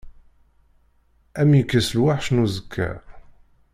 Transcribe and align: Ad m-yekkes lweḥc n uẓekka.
Ad 1.41 1.45
m-yekkes 1.49 1.89
lweḥc 1.97 2.27
n 2.31 2.41
uẓekka. 2.43 2.91